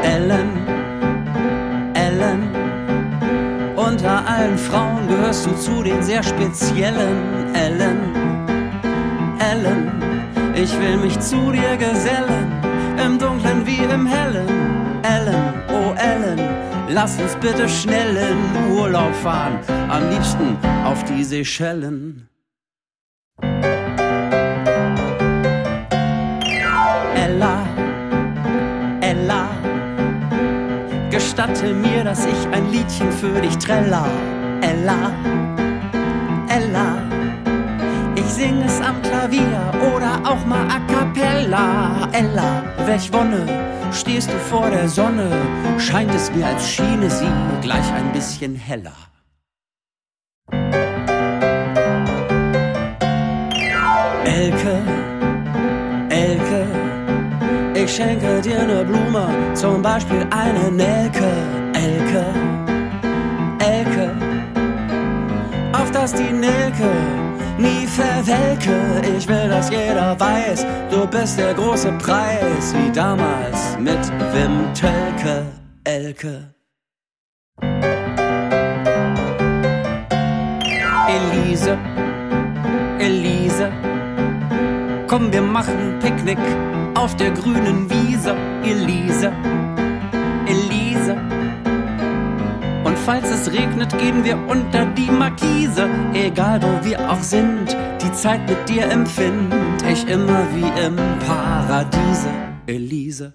Ellen, 0.04 0.50
Ellen, 1.94 2.42
unter 3.76 4.26
allen 4.28 4.58
Frauen 4.58 5.08
gehörst 5.08 5.46
du 5.46 5.56
zu 5.56 5.84
den 5.84 6.02
sehr 6.02 6.24
speziellen 6.24 7.54
Ellen, 7.54 8.00
Ellen. 9.40 9.92
Ich 10.56 10.78
will 10.80 10.98
mich 10.98 11.20
zu 11.20 11.52
dir 11.52 11.78
gesellen, 11.78 12.52
im 13.06 13.20
Dunklen 13.20 13.66
wie 13.66 13.84
im 13.84 14.06
Hellen. 14.08 14.27
Lass 17.00 17.20
uns 17.20 17.36
bitte 17.36 17.70
schnell 17.70 18.18
in 18.18 18.72
Urlaub 18.72 19.14
fahren, 19.14 19.60
am 19.88 20.10
liebsten 20.10 20.58
auf 20.84 21.04
die 21.04 21.24
Seychellen. 21.24 22.28
Ella, 27.14 27.68
Ella, 29.02 29.48
gestatte 31.12 31.72
mir, 31.72 32.04
dass 32.04 32.26
ich 32.26 32.48
ein 32.52 32.72
Liedchen 32.72 33.12
für 33.12 33.42
dich 33.42 33.56
träller. 33.60 34.08
Ella, 34.62 35.12
Ella, 36.50 36.98
ich 38.16 38.26
sing 38.26 38.60
es 38.64 38.82
am 38.82 39.00
Klavier 39.04 39.72
oder 39.96 40.20
auch 40.28 40.44
mal 40.48 40.66
a 40.66 40.80
cappella. 40.92 41.37
Ella, 41.50 42.62
welch 42.86 43.12
Wonne, 43.14 43.46
stehst 43.94 44.30
du 44.30 44.38
vor 44.38 44.70
der 44.70 44.90
Sonne, 44.90 45.30
scheint 45.78 46.14
es 46.14 46.30
mir, 46.34 46.46
als 46.46 46.70
schiene 46.70 47.10
sie 47.10 47.26
gleich 47.62 47.90
ein 47.94 48.12
bisschen 48.12 48.54
heller. 48.54 48.92
Elke, 54.26 54.82
Elke, 56.10 56.66
ich 57.76 57.96
schenke 57.96 58.42
dir 58.42 58.64
ne 58.64 58.84
Blume, 58.84 59.28
zum 59.54 59.82
Beispiel 59.82 60.28
eine 60.32 60.70
Nelke. 60.70 61.32
Elke, 61.74 62.26
Elke, 63.60 64.12
auf 65.72 65.90
dass 65.92 66.14
die 66.14 66.34
Nelke 66.34 67.17
nie 67.58 67.88
verwelke. 67.88 69.02
Ich 69.18 69.28
will, 69.28 69.50
dass 69.50 69.70
jeder 69.70 70.20
weiß, 70.20 70.66
du 70.90 71.08
bist 71.08 71.38
der 71.38 71.54
große 71.54 71.92
Preis, 71.94 72.74
wie 72.74 72.92
damals 72.92 73.78
mit 73.80 74.12
Wim 74.34 74.74
Tölke. 74.74 75.46
Elke. 75.84 76.54
Elise, 81.08 81.78
Elise, 83.00 83.72
komm, 85.08 85.32
wir 85.32 85.42
machen 85.42 85.98
Picknick 86.00 86.38
auf 86.96 87.16
der 87.16 87.32
grünen 87.32 87.90
Wiese. 87.90 88.36
Elise. 88.64 89.32
Falls 93.08 93.30
es 93.30 93.50
regnet, 93.54 93.98
gehen 94.00 94.26
wir 94.26 94.38
unter 94.50 94.86
die 94.88 95.10
Markise. 95.10 95.88
Egal 96.14 96.62
wo 96.62 96.86
wir 96.86 97.00
auch 97.10 97.22
sind, 97.22 97.68
die 98.02 98.12
Zeit 98.12 98.42
mit 98.50 98.68
dir 98.68 98.84
empfind 98.84 99.56
ich 99.90 100.06
immer 100.10 100.46
wie 100.54 100.70
im 100.86 100.98
Paradiese. 101.26 102.30
Elise. 102.66 103.34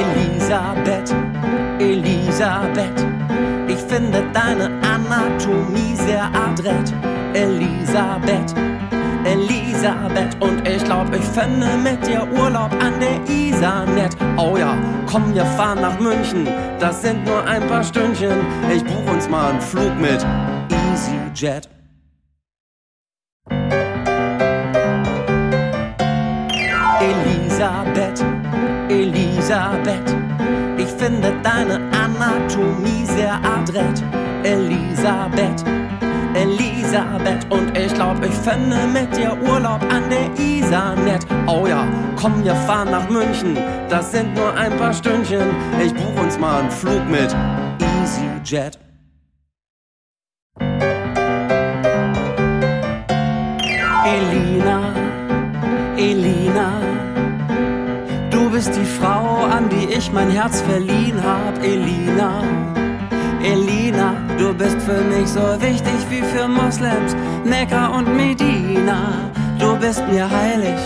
Elisabeth, 0.00 1.14
Elisabeth, 1.78 3.00
ich 3.68 3.78
finde 3.78 4.22
deine 4.34 4.66
Anatomie 4.94 5.96
sehr 6.06 6.26
adrett. 6.34 6.92
Elisabeth, 7.32 8.54
Elisabeth, 9.86 10.36
und 10.40 10.66
ich 10.68 10.84
glaub, 10.84 11.14
ich 11.14 11.24
fände 11.24 11.68
mit 11.76 12.04
dir 12.06 12.26
Urlaub 12.32 12.72
an 12.82 12.94
der 12.98 13.20
Isar 13.32 13.86
nett. 13.86 14.16
Oh 14.36 14.56
ja, 14.56 14.76
komm, 15.06 15.32
wir 15.32 15.44
fahren 15.44 15.80
nach 15.80 15.98
München, 16.00 16.48
das 16.80 17.02
sind 17.02 17.24
nur 17.24 17.46
ein 17.46 17.64
paar 17.68 17.84
Stündchen. 17.84 18.36
Ich 18.74 18.84
buch 18.84 19.12
uns 19.12 19.28
mal 19.28 19.50
einen 19.50 19.60
Flug 19.60 19.96
mit 20.00 20.26
EasyJet. 20.70 21.68
Elisabeth, 27.00 28.24
Elisabeth, 28.88 30.16
ich 30.78 30.88
finde 30.88 31.32
deine 31.44 31.80
Anatomie 31.92 33.04
sehr 33.04 33.34
adrett. 33.34 34.02
Elisabeth, 34.42 35.64
Elisabeth, 36.36 37.50
und 37.50 37.76
ich 37.78 37.94
glaub, 37.94 38.22
ich 38.22 38.34
fände 38.34 38.76
mit 38.92 39.16
dir 39.16 39.34
Urlaub 39.48 39.80
an 39.90 40.02
der 40.10 40.28
Isar 40.38 40.94
nett. 40.96 41.26
Oh 41.46 41.66
ja, 41.66 41.88
komm, 42.14 42.44
wir 42.44 42.54
fahren 42.54 42.90
nach 42.90 43.08
München, 43.08 43.56
das 43.88 44.12
sind 44.12 44.34
nur 44.34 44.52
ein 44.54 44.76
paar 44.76 44.92
Stündchen. 44.92 45.48
Ich 45.82 45.94
buch 45.94 46.22
uns 46.22 46.38
mal 46.38 46.60
einen 46.60 46.70
Flug 46.70 47.08
mit 47.08 47.34
EasyJet. 47.80 48.78
Elina, 54.04 54.92
Elina, 55.96 56.72
du 58.30 58.50
bist 58.50 58.76
die 58.76 58.84
Frau, 58.84 59.44
an 59.44 59.70
die 59.70 59.92
ich 59.92 60.12
mein 60.12 60.30
Herz 60.30 60.60
verliehen 60.60 61.18
hab. 61.24 61.62
Elina, 61.64 62.42
Elina, 63.46 64.16
du 64.38 64.52
bist 64.52 64.76
für 64.82 65.02
mich 65.02 65.28
so 65.28 65.40
wichtig 65.60 65.94
wie 66.10 66.20
für 66.20 66.48
Moslems, 66.48 67.14
Mekka 67.44 67.86
und 67.96 68.16
Medina. 68.16 69.30
Du 69.60 69.76
bist 69.76 70.02
mir 70.08 70.28
heilig, 70.28 70.80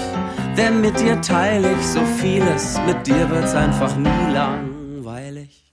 denn 0.59 0.83
mit 0.83 1.01
dir 1.01 1.19
teile 1.23 1.73
ich 1.73 1.87
so 1.87 2.01
vieles. 2.19 2.79
Mit 2.87 3.07
dir 3.07 3.31
wird's 3.31 3.55
einfach 3.55 3.97
nie 3.97 4.33
langweilig. 4.35 5.73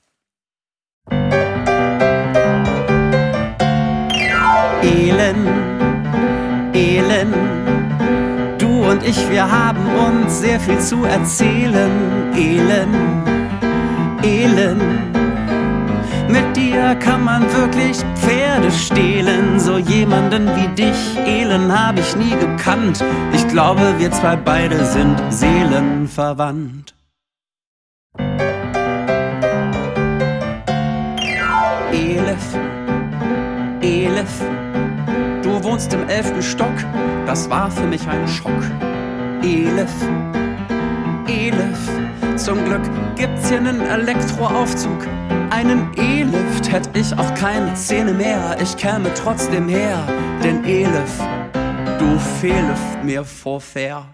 Elend, 4.81 5.49
Elend. 6.73 7.35
Du 8.59 8.89
und 8.89 9.03
ich, 9.03 9.29
wir 9.29 9.51
haben 9.51 9.85
uns 10.07 10.39
sehr 10.39 10.59
viel 10.61 10.79
zu 10.79 11.03
erzählen. 11.03 11.91
Elend, 12.33 12.95
Elend. 14.23 15.06
Dir 16.57 16.95
kann 16.95 17.23
man 17.23 17.43
wirklich 17.53 17.97
Pferde 18.15 18.71
stehlen. 18.71 19.59
So 19.59 19.77
jemanden 19.77 20.47
wie 20.55 20.67
dich, 20.69 21.17
Elend, 21.23 21.71
hab 21.71 21.99
ich 21.99 22.15
nie 22.15 22.35
gekannt. 22.35 23.03
Ich 23.31 23.47
glaube, 23.47 23.93
wir 23.99 24.11
zwei 24.11 24.35
beide 24.35 24.83
sind 24.83 25.21
seelenverwandt. 25.29 26.95
Elif, 31.91 32.55
Elif, 33.81 34.41
du 35.43 35.63
wohnst 35.63 35.93
im 35.93 36.09
elften 36.09 36.41
Stock, 36.41 36.75
das 37.27 37.47
war 37.51 37.69
für 37.69 37.85
mich 37.85 38.07
ein 38.07 38.27
Schock. 38.27 38.63
Elif, 39.43 39.93
Elif, 41.27 41.89
zum 42.35 42.65
Glück 42.65 42.83
gibt's 43.15 43.47
hier 43.49 43.61
nen 43.61 43.81
Elektroaufzug. 43.81 45.07
Einen 45.49 45.91
E-Lift 45.95 46.71
hätt 46.71 46.89
ich 46.93 47.17
auch 47.17 47.33
keine 47.33 47.73
Zähne 47.73 48.13
mehr, 48.13 48.57
ich 48.61 48.75
käme 48.75 49.13
trotzdem 49.13 49.69
her, 49.69 50.05
denn 50.43 50.63
Elif, 50.65 51.21
du 51.97 52.19
fehlest 52.39 53.03
mir 53.03 53.23
vor 53.23 53.61
fair. 53.61 54.05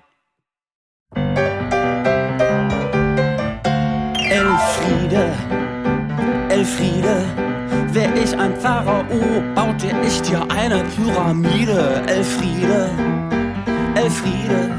Elfriede, 4.29 5.31
Elfriede, 6.49 7.23
wär 7.91 8.15
ich 8.15 8.37
ein 8.37 8.55
Pharao, 8.57 9.03
baute 9.55 9.87
ich 10.05 10.21
dir 10.21 10.45
eine 10.49 10.83
Pyramide. 10.95 12.03
Elfriede, 12.07 12.89
Elfriede, 13.95 14.69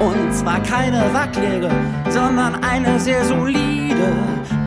und 0.00 0.28
das 0.28 0.44
war 0.44 0.60
keine 0.62 1.12
wackelige, 1.12 1.70
sondern 2.10 2.62
eine 2.64 2.98
sehr 2.98 3.24
solide 3.24 4.12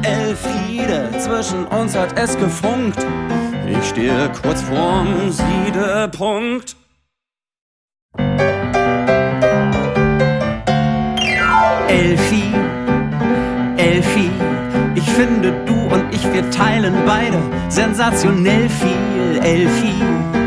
Elfriede. 0.03 1.09
Zwischen 1.19 1.65
uns 1.65 1.95
hat 1.95 2.17
es 2.19 2.37
gefunkt. 2.37 3.05
Ich 3.67 3.89
stehe 3.89 4.31
kurz 4.41 4.61
vorm 4.61 5.31
Siedepunkt. 5.31 6.75
Elfi, 11.87 12.43
Elfi, 13.77 14.29
ich 14.95 15.03
finde 15.03 15.53
du 15.65 15.73
und 15.73 16.13
ich, 16.13 16.23
wir 16.33 16.49
teilen 16.51 16.93
beide 17.05 17.39
sensationell 17.69 18.69
viel. 18.69 19.39
Elfi, 19.41 19.45
Elfi, 19.45 19.93
du 20.33 20.44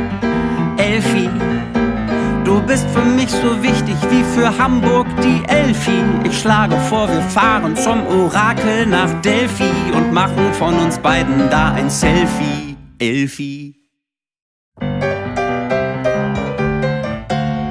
bist 2.68 2.86
für 2.90 3.02
mich 3.02 3.30
so 3.30 3.62
wichtig 3.62 3.96
wie 4.10 4.22
für 4.34 4.56
Hamburg 4.58 5.06
die 5.22 5.42
Elfi. 5.48 6.02
Ich 6.24 6.38
schlage 6.38 6.76
vor, 6.90 7.08
wir 7.08 7.22
fahren 7.22 7.74
zum 7.74 8.06
Orakel 8.06 8.84
nach 8.84 9.10
Delphi 9.22 9.72
und 9.96 10.12
machen 10.12 10.52
von 10.52 10.74
uns 10.74 10.98
beiden 10.98 11.48
da 11.48 11.72
ein 11.72 11.88
Selfie. 11.88 12.76
Elfi. 12.98 13.74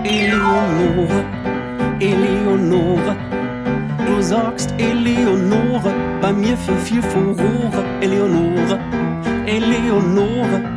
Eleonore, 0.03 1.23
Eleonore, 1.99 3.15
du 4.03 4.21
sorgst 4.21 4.73
Eleonore 4.79 5.93
bei 6.21 6.33
mir 6.33 6.57
für 6.57 6.77
viel 6.77 7.03
Furore. 7.03 7.86
Eleonore, 8.01 8.79
Eleonore, 9.45 10.76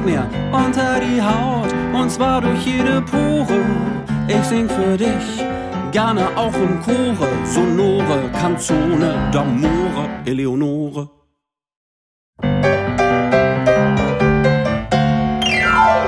gehst 0.00 0.04
mir 0.04 0.26
unter 0.52 1.00
die 1.00 1.20
Haut 1.20 1.72
und 1.92 2.10
zwar 2.10 2.40
durch 2.40 2.64
jede 2.64 3.00
Pore. 3.02 3.60
Ich 4.28 4.42
sing 4.44 4.68
für 4.68 4.96
dich 4.96 5.44
gerne 5.92 6.28
auch 6.36 6.54
im 6.54 6.80
Chore, 6.82 7.28
sonore 7.44 8.30
Kanzone 8.40 9.14
d'Amore, 9.32 10.08
Eleonore. 10.24 11.08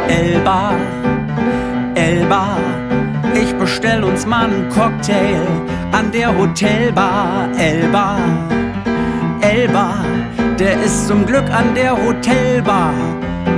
Elba, 0.08 0.74
Elba, 1.94 2.56
ich 3.34 3.54
bestell 3.56 4.04
uns 4.04 4.26
mal 4.26 4.46
einen 4.46 4.68
Cocktail 4.68 5.46
an 5.90 6.12
der 6.12 6.36
Hotelbar. 6.36 7.48
Elba, 7.58 8.18
Elba, 9.40 10.04
der 10.62 10.80
ist 10.80 11.08
zum 11.08 11.26
Glück 11.26 11.50
an 11.50 11.74
der 11.74 11.92
Hotelbar. 11.92 12.94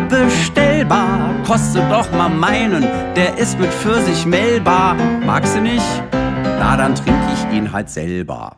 Bestellbar, 0.09 1.35
kostet 1.47 1.85
doch 1.90 2.11
mal 2.12 2.31
meinen, 2.31 2.87
der 3.14 3.37
ist 3.37 3.59
mit 3.61 3.71
Pfirsich 3.71 4.25
melbar. 4.25 4.97
Magst 5.27 5.55
du 5.55 5.61
nicht? 5.61 6.03
Na, 6.59 6.79
dann 6.79 6.95
trink 6.95 7.19
ich 7.35 7.57
ihn 7.57 7.71
halt 7.71 7.90
selber. 7.90 8.57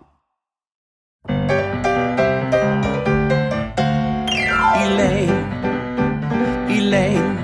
Elaine, 4.84 5.42
Elaine, 6.68 7.38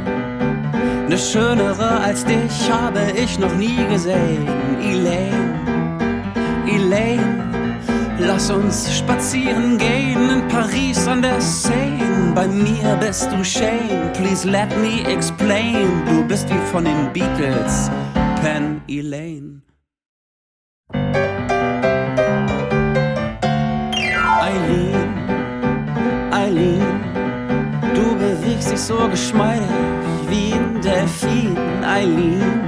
ne 1.08 1.18
schönere 1.18 2.00
als 2.06 2.24
dich 2.24 2.70
habe 2.70 3.00
ich 3.16 3.40
noch 3.40 3.54
nie 3.56 3.84
gesehen. 3.90 4.46
Elaine, 4.80 5.50
Elaine, 6.68 7.41
lass 8.26 8.50
uns 8.50 8.98
spazieren 8.98 9.78
gehen 9.78 10.30
in 10.30 10.48
Paris 10.48 11.06
an 11.06 11.22
der 11.22 11.40
Seine. 11.40 12.32
Bei 12.34 12.46
mir 12.46 12.96
bist 13.00 13.30
du 13.30 13.44
Shane, 13.44 14.10
please 14.14 14.48
let 14.48 14.68
me 14.78 15.02
explain. 15.10 15.88
Du 16.06 16.24
bist 16.24 16.48
wie 16.48 16.58
von 16.70 16.84
den 16.84 17.12
Beatles, 17.12 17.90
Pen 18.40 18.80
Elaine. 18.88 19.62
Eileen, 24.40 25.14
Eileen, 26.32 27.00
du 27.94 28.16
bewegst 28.16 28.72
dich 28.72 28.80
so 28.80 29.08
geschmeidig 29.08 29.68
wie 30.28 30.52
ein 30.54 30.80
Delfin. 30.80 31.56
Eileen, 31.84 32.60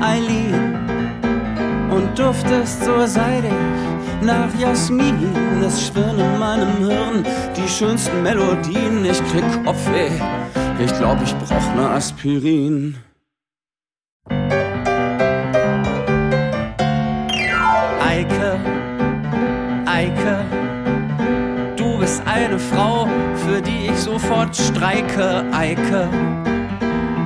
Eileen, 0.00 0.74
und 1.90 2.18
duftest 2.18 2.84
so 2.84 3.06
seidig 3.06 3.52
nach 4.22 4.54
Jasmin. 4.58 5.34
Es 5.62 5.86
schwirren 5.86 6.18
in 6.18 6.38
meinem 6.38 6.76
Hirn 6.78 7.24
die 7.56 7.68
schönsten 7.68 8.22
Melodien. 8.22 9.04
Ich 9.04 9.18
krieg 9.30 9.44
Kopfweh, 9.64 10.10
ich 10.82 10.92
glaub, 10.98 11.18
ich 11.22 11.34
brauch 11.36 11.74
ne 11.74 11.88
Aspirin. 11.90 12.96
Eike, 18.00 18.58
Eike, 19.86 20.44
du 21.76 21.98
bist 21.98 22.22
eine 22.26 22.58
Frau, 22.58 23.08
für 23.34 23.60
die 23.60 23.90
ich 23.90 23.98
sofort 23.98 24.56
streike. 24.56 25.44
Eike, 25.52 26.08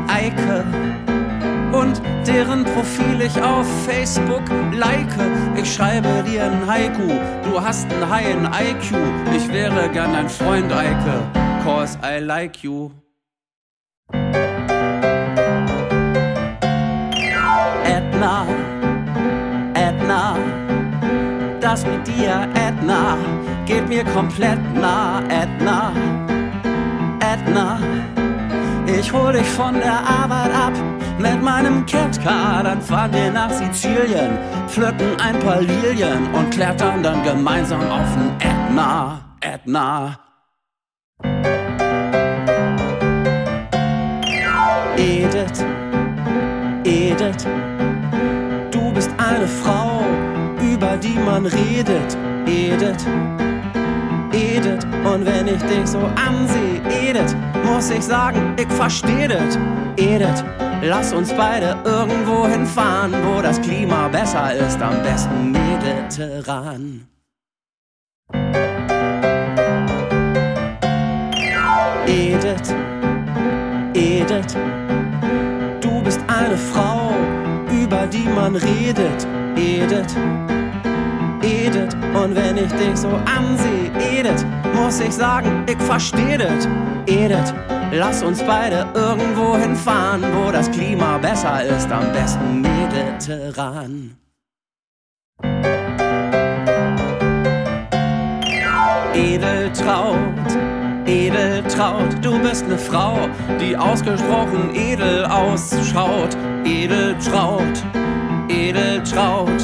Eike, 0.09 0.65
und 1.83 2.01
deren 2.27 2.65
Profil 2.65 3.21
ich 3.21 3.43
auf 3.43 3.67
Facebook 3.85 4.43
like. 4.73 5.15
Ich 5.57 5.75
schreibe 5.75 6.09
dir 6.25 6.45
ein 6.45 6.67
Haiku, 6.67 7.09
du 7.43 7.61
hast 7.61 7.87
einen 7.93 8.09
highen 8.09 8.45
IQ. 8.45 8.95
Ich 9.37 9.49
wäre 9.53 9.89
gern 9.91 10.13
dein 10.13 10.29
Freund, 10.29 10.73
Eike, 10.73 11.23
cause 11.65 11.99
I 12.05 12.21
like 12.21 12.63
you. 12.63 12.91
Edna, 17.85 18.47
Edna, 19.75 20.37
das 21.61 21.85
mit 21.87 22.07
dir, 22.07 22.49
Edna, 22.55 23.17
geht 23.67 23.89
mir 23.89 24.05
komplett 24.05 24.61
nah, 24.81 25.21
Edna, 25.29 25.93
Edna. 27.21 27.79
Ich 28.87 29.13
hol 29.13 29.33
dich 29.33 29.49
von 29.49 29.75
der 29.75 30.01
Arbeit 30.07 30.55
ab 30.55 30.73
mit 31.23 31.41
meinem 31.41 31.87
Catcar, 31.87 32.65
dann 32.65 32.83
fahren 32.83 33.13
wir 33.13 33.31
nach 33.31 33.51
Sizilien, 33.51 34.37
pflücken 34.67 35.19
ein 35.21 35.39
paar 35.39 35.61
Lilien 35.61 36.27
und 36.35 36.51
klettern 36.51 37.03
dann 37.03 37.23
gemeinsam 37.23 37.81
auf 37.89 38.09
den 38.15 38.31
Ätna, 38.41 39.21
Ätna. 39.41 40.19
Edith, 44.97 45.65
Edith, 46.85 47.47
du 48.73 48.93
bist 48.93 49.11
eine 49.19 49.47
Frau, 49.47 50.03
über 50.61 50.97
die 50.97 51.19
man 51.25 51.47
redet, 51.47 52.17
Edith. 52.47 53.07
Edith, 54.33 54.85
und 55.05 55.25
wenn 55.25 55.47
ich 55.47 55.63
dich 55.63 55.87
so 55.87 56.01
ansehe, 56.17 56.81
Edith, 56.91 57.37
muss 57.65 57.91
ich 57.91 58.03
sagen, 58.03 58.55
ich 58.57 58.69
versteh 58.73 59.29
das. 59.29 59.59
Edith, 59.97 60.45
lass 60.83 61.13
uns 61.13 61.33
beide 61.33 61.77
irgendwo 61.85 62.47
hinfahren, 62.47 63.13
wo 63.25 63.41
das 63.41 63.61
Klima 63.61 64.09
besser 64.09 64.55
ist, 64.55 64.81
am 64.83 65.03
besten 65.03 65.53
mediterran. 65.53 67.07
Edith, 72.07 72.75
Edith, 73.95 74.57
du 75.81 76.03
bist 76.03 76.21
eine 76.27 76.57
Frau, 76.57 77.13
über 77.71 78.07
die 78.07 78.29
man 78.29 78.57
redet, 78.57 79.27
Edith. 79.57 80.17
Edith, 81.83 81.97
und 82.15 82.35
wenn 82.35 82.57
ich 82.57 82.73
dich 82.73 82.97
so 82.97 83.09
ansehe, 83.09 83.91
Edith, 83.99 84.45
muss 84.75 85.01
ich 85.01 85.13
sagen, 85.13 85.65
ich 85.67 85.81
versteh 85.83 86.39
das. 86.39 86.69
Edith, 87.07 87.53
lass 87.93 88.23
uns 88.23 88.43
beide 88.43 88.87
irgendwo 88.95 89.57
hinfahren, 89.57 90.23
wo 90.35 90.51
das 90.51 90.71
Klima 90.71 91.19
besser 91.19 91.65
ist, 91.65 91.91
am 91.91 92.13
besten 92.13 92.61
mediterran. 92.61 94.17
Edeltraut, 99.15 100.17
Edeltraut, 101.07 102.17
du 102.23 102.39
bist 102.39 102.67
ne 102.69 102.79
Frau, 102.79 103.29
die 103.61 103.77
ausgesprochen 103.77 104.75
edel 104.75 105.27
ausschaut. 105.27 106.37
Edeltraut, 106.65 107.83
Edeltraut, 108.49 109.63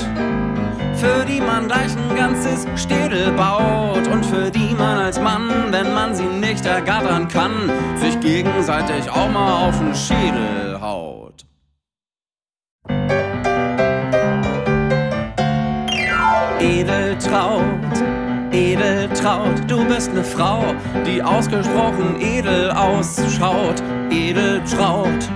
für 0.98 1.24
die 1.24 1.40
man 1.40 1.68
gleich 1.68 1.96
ein 1.96 2.16
ganzes 2.16 2.66
Städel 2.74 3.30
baut 3.32 4.06
und 4.08 4.26
für 4.26 4.50
die 4.50 4.74
man 4.74 4.98
als 4.98 5.20
Mann, 5.20 5.48
wenn 5.70 5.94
man 5.94 6.14
sie 6.14 6.26
nicht 6.26 6.66
ergattern 6.66 7.28
kann, 7.28 7.70
sich 7.96 8.18
gegenseitig 8.20 9.08
auch 9.08 9.30
mal 9.30 9.68
auf 9.68 9.78
den 9.78 9.94
Schädel 9.94 10.80
haut. 10.80 11.44
Edeltraut, 16.60 17.62
Edeltraut, 18.50 19.70
du 19.70 19.84
bist 19.84 20.12
ne 20.12 20.24
Frau, 20.24 20.74
die 21.06 21.22
ausgesprochen 21.22 22.20
edel 22.20 22.72
ausschaut. 22.72 23.80
Edeltraut, 24.10 25.28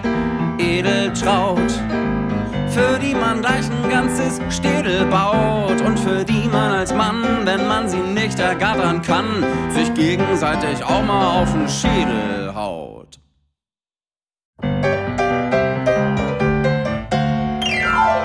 Edeltraut, 0.58 1.81
für 2.72 2.98
die 2.98 3.14
man 3.14 3.40
gleich 3.40 3.70
ein 3.70 3.90
ganzes 3.90 4.40
Städel 4.48 5.04
baut 5.06 5.80
und 5.82 5.98
für 5.98 6.24
die 6.24 6.48
man 6.50 6.72
als 6.72 6.94
Mann, 6.94 7.22
wenn 7.44 7.66
man 7.68 7.88
sie 7.88 7.98
nicht 8.00 8.38
ergattern 8.38 9.02
kann, 9.02 9.44
sich 9.70 9.92
gegenseitig 9.94 10.82
auch 10.82 11.02
mal 11.02 11.42
auf 11.42 11.52
den 11.52 11.68
Schädel 11.68 12.54
haut. 12.54 13.18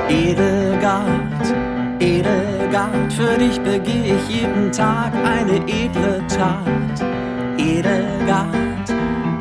Edelgard, 0.10 1.54
Edelgard, 2.00 3.14
für 3.14 3.38
dich 3.38 3.60
begehe 3.60 4.16
ich 4.16 4.30
jeden 4.30 4.72
Tag 4.72 5.12
eine 5.14 5.58
edle 5.68 6.24
Tat. 6.28 7.02
Edelgard, 7.58 8.90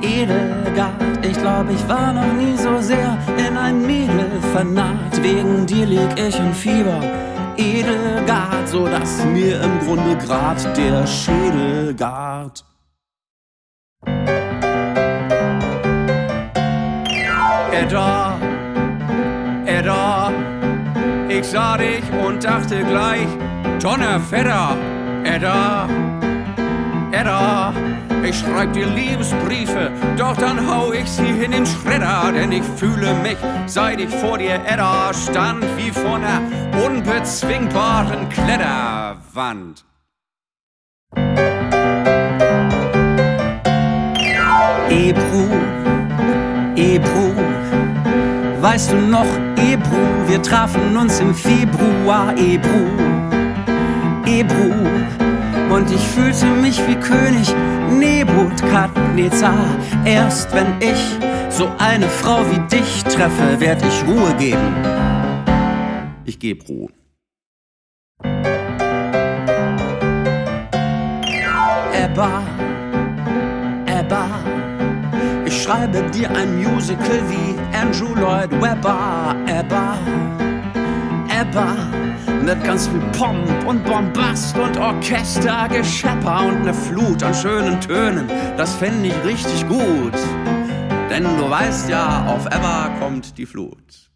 Edelgard, 0.02 1.24
ich 1.24 1.38
glaub, 1.38 1.70
ich 1.70 1.88
war 1.88 2.12
noch 2.12 2.32
nie 2.32 2.56
so 2.56 2.80
sehr 2.80 3.16
in 3.36 3.56
ein 3.56 3.86
Mädel 3.86 4.40
vernarrt. 4.52 5.22
Wegen 5.22 5.66
dir 5.66 5.86
lieg 5.86 6.10
ich 6.16 6.38
in 6.38 6.52
Fieber, 6.52 7.00
Edelgard, 7.56 8.68
so 8.68 8.86
dass 8.86 9.24
mir 9.24 9.60
im 9.62 9.78
Grunde 9.80 10.16
grad 10.16 10.76
der 10.76 11.06
Schädel 11.06 11.94
gart. 11.94 12.64
Edda, 17.72 18.38
Edda, 19.66 20.32
ich 21.28 21.46
sah 21.46 21.76
dich 21.76 22.02
und 22.26 22.42
dachte 22.44 22.82
gleich, 22.84 23.28
Donnerfedder, 23.80 24.76
Edda, 25.24 25.88
Edda, 27.12 27.72
ich 28.26 28.38
schreib 28.40 28.72
dir 28.72 28.86
Liebesbriefe, 28.86 29.90
doch 30.16 30.36
dann 30.36 30.68
hau 30.68 30.92
ich 30.92 31.08
sie 31.08 31.28
in 31.44 31.52
den 31.52 31.64
Schredder, 31.64 32.32
denn 32.34 32.50
ich 32.50 32.64
fühle 32.76 33.14
mich, 33.22 33.36
seit 33.66 34.00
ich 34.00 34.10
vor 34.10 34.38
dir 34.38 34.60
Edda 34.66 35.12
stand, 35.14 35.64
wie 35.76 35.90
vor 35.90 36.16
einer 36.16 36.40
unbezwingbaren 36.84 38.28
Kletterwand. 38.28 39.84
Ebru, 44.88 45.46
Ebru, 46.74 47.32
weißt 48.60 48.92
du 48.92 48.96
noch, 48.96 49.26
Ebru, 49.56 49.98
wir 50.26 50.42
trafen 50.42 50.96
uns 50.96 51.20
im 51.20 51.34
Februar, 51.34 52.36
Ebru, 52.36 52.86
Ebru, 54.26 54.72
und 55.74 55.90
ich 55.90 56.06
fühlte 56.08 56.46
mich 56.46 56.80
wie 56.88 56.96
König 56.96 57.54
Nebukadnezar. 57.90 59.66
Erst 60.04 60.52
wenn 60.54 60.74
ich 60.80 61.18
so 61.50 61.68
eine 61.78 62.08
Frau 62.08 62.40
wie 62.50 62.60
dich 62.74 63.04
treffe, 63.04 63.60
werd 63.60 63.82
ich 63.82 64.06
Ruhe 64.06 64.34
geben. 64.38 64.74
Ich 66.24 66.38
geb 66.38 66.68
Ruhe. 66.68 66.88
Ebba, 71.92 72.42
Ebba, 73.86 74.28
ich 75.44 75.62
schreibe 75.62 76.02
dir 76.10 76.30
ein 76.30 76.56
Musical 76.62 77.20
wie 77.28 77.54
Andrew 77.76 78.14
Lloyd 78.14 78.50
Webber. 78.60 79.34
Ebba, 79.46 79.96
Ebba, 81.28 81.76
mit 82.46 82.62
ganz 82.62 82.86
viel 82.86 83.00
Pomp 83.18 83.66
und 83.66 83.84
Bombast 83.84 84.56
und 84.56 84.78
Orchestergeschepper 84.78 86.46
und 86.46 86.62
ne 86.62 86.72
Flut 86.72 87.20
an 87.24 87.34
schönen 87.34 87.80
Tönen. 87.80 88.28
Das 88.56 88.72
fänd 88.76 89.04
ich 89.04 89.24
richtig 89.24 89.66
gut. 89.66 90.14
Denn 91.10 91.24
du 91.24 91.50
weißt 91.50 91.88
ja, 91.88 92.24
auf 92.26 92.46
Ebba 92.46 92.90
kommt 93.00 93.36
die 93.36 93.46
Flut. 93.46 94.10